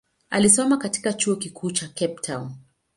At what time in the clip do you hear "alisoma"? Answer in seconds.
0.29-0.77